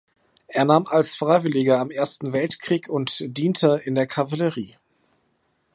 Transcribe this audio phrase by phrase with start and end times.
[0.47, 4.75] Er nahm als Freiwilliger am Ersten Weltkrieg und diente in der Kavallerie.